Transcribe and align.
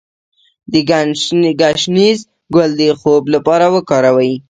د 0.71 0.73
ګشنیز 1.61 2.19
ګل 2.55 2.71
د 2.79 2.81
خوب 2.99 3.23
لپاره 3.35 3.65
وکاروئ 3.75 4.31